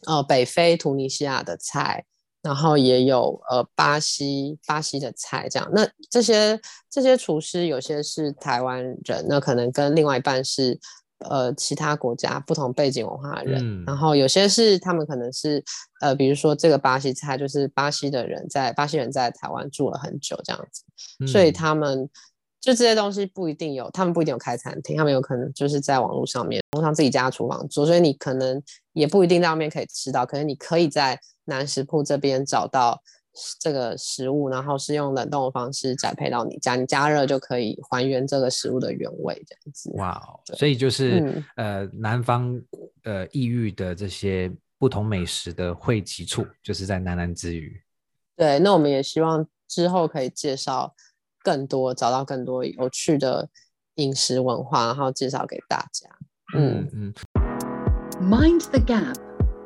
[0.06, 2.04] 呃，北非突尼西亚的菜。
[2.44, 10.78] 然后也有呃巴西巴西的菜这样，那这些这些厨师有些是台湾人，那可能跟另外一半是
[11.20, 15.64] 呃其他国家不同背景文化的人，嗯、然后有些是他们可能是
[16.02, 20.82] 呃比如说这个巴西菜就是巴西的人在巴西人在台湾住了很久这样子，
[21.20, 22.06] 嗯、所以他们
[22.64, 28.60] 就这些东西不一定有，他们不一定有开餐厅，他们有可能就是在网络上面，网上自己家厨房做，所以你可能
[28.92, 31.18] 也不一定在外面可以吃到，可能你可以在。
[31.46, 32.98] 南食铺这边找到
[33.60, 39.90] 这个食物，然后是用冷冻的方式宅配到你家，你加热就可以还原这个食物的原味，这样子。
[39.96, 40.18] 哇，
[40.56, 42.58] 所以就是、嗯、呃，南方
[43.02, 47.78] 呃异域的这些不同美食的汇集处，就是在南南之屿。
[48.34, 50.94] 对，那我们也希望之后可以介绍
[51.43, 53.49] 更多，找到更多有趣的
[53.95, 56.09] 饮食文化，然后介绍给大家。
[56.55, 57.13] 嗯嗯。
[58.21, 59.15] Mind the gap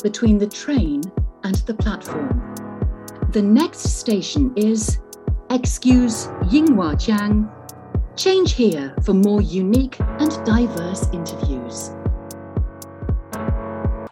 [0.03, 1.01] between the train
[1.41, 2.39] and the platform.
[3.31, 4.97] The next station is
[5.49, 7.49] Excuse Yinghuajiang.
[8.15, 11.91] Change here for more unique and diverse interviews.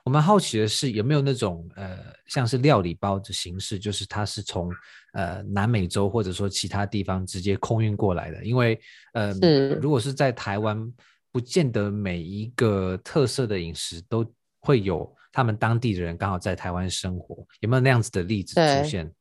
[0.06, 4.71] 我们好奇的是，有没有那种呃， 像是料理包的形式，就是它是从
[5.13, 8.45] 呃南美洲或者说其他地方直接空运过来的？
[8.45, 8.81] 因为
[9.13, 9.33] 呃，
[9.81, 10.93] 如果是在台湾，
[11.33, 14.25] 不见得每一个特色的饮食都
[14.61, 15.15] 会有。
[15.33, 19.13] 他们当地的人刚好在台湾生活，有没有那样子的例子出现？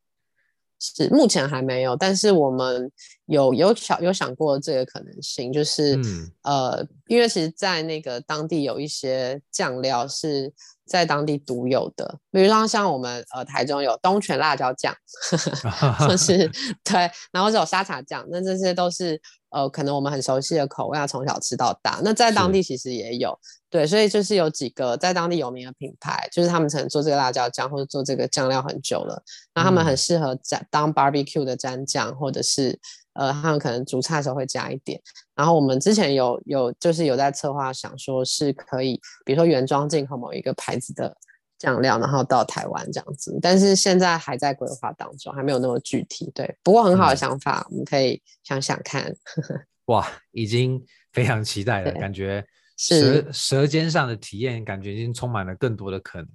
[0.80, 2.90] 是目前还没有，但是我们
[3.28, 10.54] 有有想有想过这个可能性，就是、嗯、呃，因为其实，在那个当地有一些酱料是
[10.86, 14.96] 在当地独有的，比如说像我们呃台中有东泉辣椒酱，
[16.08, 16.50] 就是
[16.84, 19.22] 对，然后是有沙茶酱，那这些都是。
[19.52, 22.02] 呃，可能我们很熟悉的口味，要从小吃到大。
[22.04, 23.34] 那在当地其实也有，
[23.70, 29.24] 对，所以就是有几个在当地有名的品牌，就是他们曾做这个辣椒酱或者做这个酱料很久了，
[29.54, 32.78] 那他们很适合蘸当 barbecue 的蘸酱，或者是
[33.16, 35.02] 呃，他们可能煮菜的时候会加一点。
[35.34, 41.16] 然后我们之前有有就是有在策划，想说是可以，比如说原装进口某一个牌子的。
[41.58, 46.30] 酱料，然后到台湾这样子，但是现在还在规划当中，还没有那么具体。
[46.36, 49.10] 对，不过很好的想法，嗯、我们可以想想看。
[49.88, 52.46] 哇，已经非常期待了，感觉
[52.76, 56.28] 舌舌尖上的体验，感觉已经充满了更多的可能。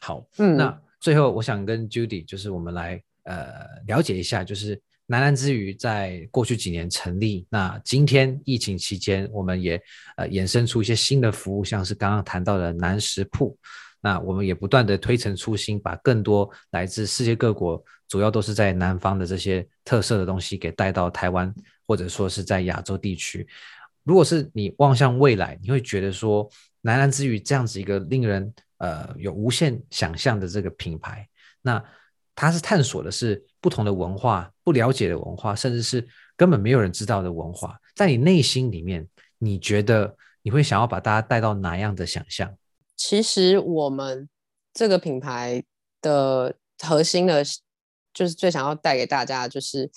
[0.00, 9.80] 好，嗯，那最后我想跟 Judy，就是我们来呃了解一下，就是南南之屿在过去几年成立，那今天疫情期间，我们也
[10.16, 13.58] 呃衍生出一些新的服务，像是刚刚谈到的南食铺。
[14.00, 21.54] 那我们也不断的推陈出新，把更多来自世界各国，主要都是在南方的这些特色的东西给带到台湾，
[21.86, 23.46] 或者说是在亚洲地区。
[24.02, 26.48] 如果是你望向未来，你会觉得说
[26.80, 31.28] 南南之屿这样子一个令人呃有无限想象的这个品牌，
[31.60, 31.82] 那
[32.34, 36.06] 它是探索的是不同的文化、不了解的文化，甚至是
[36.36, 39.06] 根本没有人知道的文化，在你内心里面，
[39.38, 42.56] 你觉得你会想要把大家带到哪样的想象？
[42.96, 44.28] 其实我们
[44.72, 45.62] 这个品牌
[46.00, 47.44] 的核心的，
[48.14, 49.90] 就是最想要带给大家，就是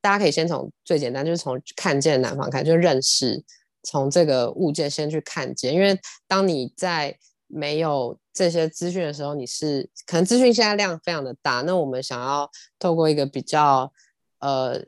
[0.00, 3.42] 大家可以先从最简单，就是从看见南方开始，就认识，
[3.82, 5.72] 从这个物件先去看见。
[5.74, 7.16] 因为当你在
[7.54, 13.92] 没有这些资讯的时候，你是可能资讯现在量非常的大，那我们想要透过一个比较
[14.38, 14.80] 呃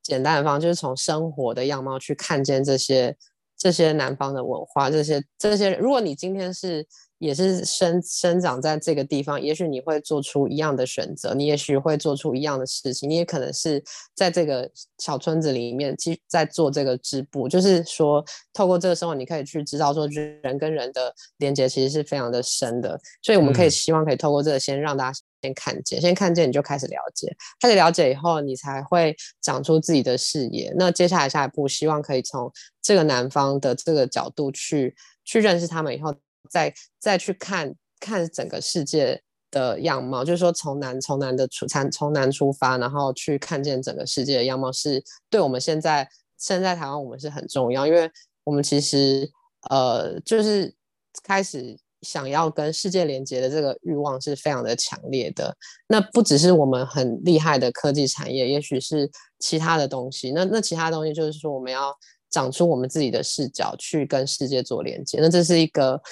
[0.00, 3.16] 简单的方，就是从生活的样貌去看见这些
[3.58, 5.74] 这些南方的文化，这些这些。
[5.74, 6.86] 如果你今天是
[7.18, 13.82] 也是生生长在这个地方，也许你会做出一样的选择，你也许会做出一样的事情，你也可能是
[14.14, 17.48] 在这个小村子里面，继在做这个织布。
[17.48, 23.00] 就是说，透过这个生活，你可以去知道说，人跟人的连接其实是非常的深的。
[23.22, 30.74] 所以，我们可以希望可以透过这个，先让大家先看见，先看见，你就开始了解，开始了解以后，你才会长出自己的视野。
[30.76, 32.52] 那接下来下一步，希望可以从
[32.82, 34.94] 这个南方的这个角度去
[35.24, 36.14] 去认识他们以后。
[36.50, 48.10] 再再去看看整个世界的样貌，就是说从南从南的出从从南出发，然后去看见整个世界的样貌，是对我们现在现在台湾我们是很重要，因为
[48.42, 49.30] 我们其实
[49.70, 50.74] 呃就是
[51.22, 55.56] 开始想要跟世界连接的这个欲望是非常的强烈的。
[55.86, 60.32] 那不只是我们很厉害的科技产业，也许是其他的东西。
[60.32, 61.94] 那那其他东西就是说我们要
[62.28, 65.18] 长出我们自己的视角去跟世界做连接。
[65.20, 66.02] 那这是一个。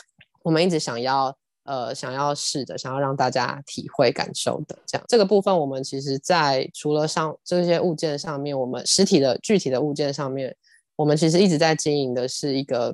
[0.43, 10.55] 我们一直想要，呃，想要试的，想要让大家体会感受的这样，这个部分我们其实，在除了上这些物件上面，我们实体的具体的物件上面，
[10.97, 12.93] 我们其实一直在经营的是一个，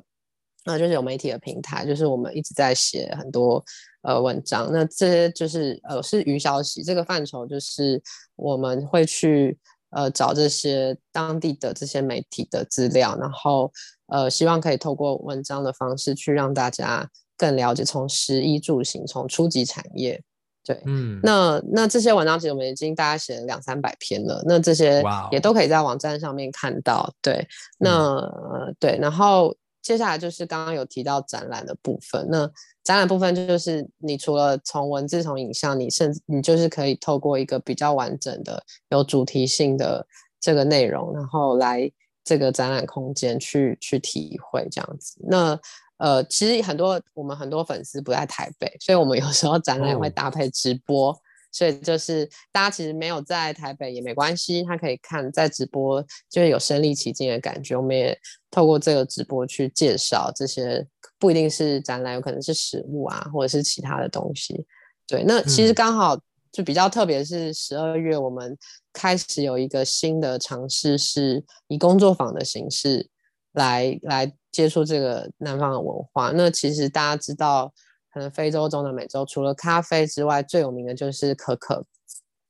[0.65, 3.63] 那，就是有媒体的平台，就是我们一直在写很多
[4.03, 7.99] 呃文章，那这些就是呃是鱼消息这个范畴，就是
[8.35, 9.57] 我们会去
[9.89, 13.71] 呃找这些当地的这些媒体的资料，然后
[14.09, 17.09] 呃希望可以透过文章的方式去让大家。
[17.39, 20.21] 更了解从食衣住行，从初级产业，
[20.65, 32.39] 对，嗯，那那这些文章其实我们已经大概写了两三百篇了，那这些也都可以在网站上面看到，对，那、嗯、对，然后接下来就是刚刚有提到展览的部分，那
[32.83, 40.05] 展览部分就是你除了从文字、从影像，你甚至你就是可以透过一个比较完整的、有主题性的
[40.41, 41.89] 这个内容，然后来
[42.25, 45.15] 这个展览空间去去体会这样子。
[45.27, 45.59] 那
[45.99, 51.11] 呃，其实很多我们很多粉丝不在台北，所以我们有时候展览会搭配直播。
[51.11, 51.17] Oh.
[51.51, 57.75] 所以就是大家其实没有在台北也没关系，他可以看在直播，就是有身临其境的感觉。
[57.75, 58.15] 我们也
[58.51, 60.85] 透过这个直播去介绍这些，
[61.17, 64.63] 不一定是展览，有可能是实物啊，或者是其他的东西。
[65.07, 66.15] 对，那其实刚好
[66.51, 68.55] 就比较特别，是十二月我们
[68.93, 73.09] 开始有一个新的尝试，是以工作坊的形式
[73.53, 76.31] 来来接触这个南方的文化。
[76.31, 77.73] 那其实大家知道。
[78.11, 81.85] 可能非洲、中的美洲除了咖啡之外，最有名的就是可可。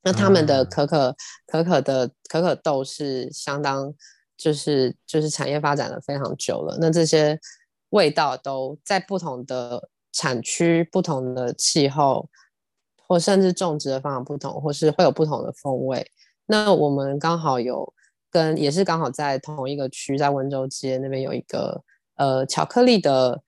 [0.02, 1.14] 那他们的可可、
[1.46, 3.94] 可可的可可豆是相当，
[4.38, 6.78] 就是就是产业发展的非常久了。
[6.80, 7.38] 那这些
[7.90, 12.30] 味道都在不同的产区、不同的气候，
[13.06, 16.10] 或甚至种植的方法不同，或是会有不同的风味。
[16.46, 17.94] 那我们刚好有
[18.30, 21.84] 跟，也是刚好在同一个区，在温州街那边有一个
[22.16, 23.42] 呃巧克力的。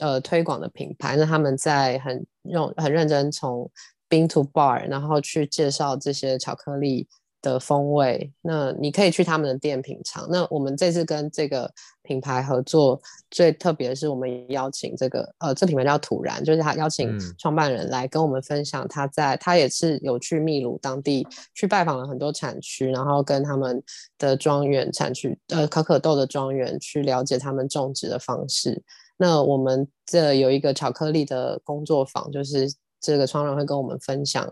[0.00, 3.68] 呃，推广的品牌，那他们在很用很认真从
[4.08, 7.08] 冰 to bar，然后去介绍这些巧克力
[7.42, 8.32] 的风味。
[8.42, 10.26] 那你可以去他们的店品尝。
[10.30, 11.70] 那我们这次跟这个
[12.02, 23.82] 品牌合作，最特别的是我们邀请这个呃，这品牌叫土然，就是他邀请创办人来跟我们分享他在，他也是有去秘鲁当地去拜访了很多产区，然后跟他们
[24.18, 28.82] 的庄园产区呃可可豆的庄园去了解他们种植的方式。
[29.16, 34.48] 那我们这有一个巧克力的工作坊，就是这个创人会跟我们分享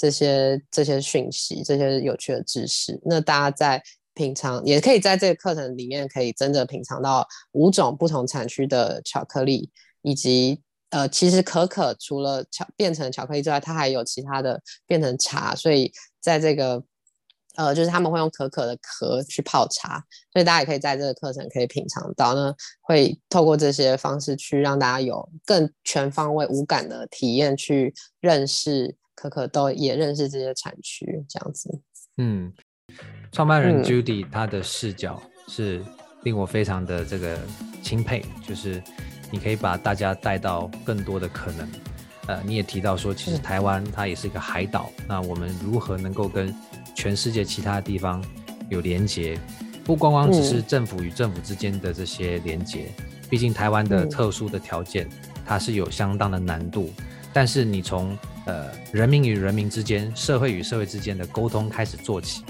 [0.00, 2.98] 这些这些讯息，这些有趣的知识。
[3.04, 3.82] 那大家在
[4.14, 9.70] 品尝，也可以在这个课程里面可以真的品尝到五种不同产区的巧克力，
[10.00, 16.82] 以及呃，其实可可除了巧变成巧克力之外，它还有其他的变成茶，所以在这个。
[17.56, 31.78] 呃，就是他们会用可可的壳去泡茶，所以大家也可以在这个课程可以品尝到呢，会透过这些方式去让大家有更全方位、无感的体验，去认识可可豆，也认识这些产区，这样子。
[32.16, 32.50] 嗯，
[33.30, 35.84] 创办人 Judy 他的视角是
[36.22, 37.38] 令我非常的这个
[37.82, 38.82] 钦佩，就是
[39.30, 41.68] 你可以把大家带到更多的可能。
[42.28, 46.54] 呃，你也提到说，其实台湾它也是一个海岛，那我们如何能够跟
[46.94, 48.24] 全世界其他地方
[48.70, 49.38] 有连接，
[49.84, 52.86] 不光光只是政府与政府之间的这些连接，
[53.28, 55.06] 毕竟台湾的特殊的条件，
[55.44, 56.90] 它是有相当的难度。
[57.32, 58.16] 但是你从
[58.46, 62.42] 呃人民与人民之间、社会与社会之间的沟通开始做起，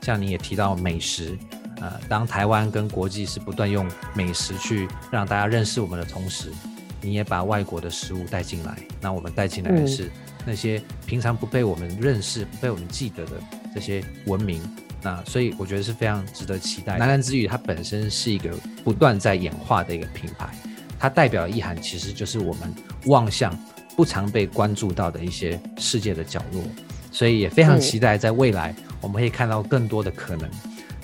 [0.00, 1.36] 像你也提到美食，
[1.80, 6.52] 呃，当台湾跟国际是不断用美食去让大家认识我们的同时，
[7.00, 10.10] 你也把外国的食物带进来，那我们带进来的是
[10.44, 13.32] 那些平常不被我们认识、不被我们记得的。
[13.74, 14.62] 这些文明，
[15.02, 16.96] 那所以我觉得是非常值得期待。
[16.96, 20.48] 南南之语它本身是一个不断在演化的一个品牌，
[20.96, 22.72] 它代表的意涵其实就是我们
[23.06, 23.52] 望向
[23.96, 26.62] 不常被关注到的一些世界的角落，
[27.10, 30.50] 所以也非常期待在未来我们可以看到更多的可能。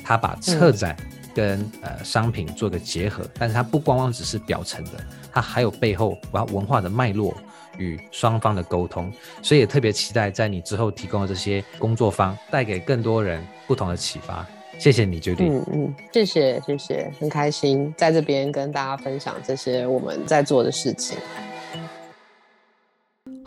[0.02, 0.96] 他把策展
[1.34, 4.92] 跟呃商品做个结合，但是它不光光只是表层的，
[5.32, 7.36] 它还有背后文文化的脉络。
[7.78, 9.10] 与双方的沟通，
[9.40, 14.46] 所以也特别期待在你之后提供的这些工作方，带给更多人不同的启发。
[14.78, 15.48] 谢谢你，Judy。
[15.48, 21.16] 嗯嗯，谢谢谢谢，很开心在这边跟大家分享这些我们在做的事情。